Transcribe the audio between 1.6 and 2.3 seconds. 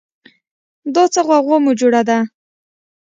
مو جوړه ده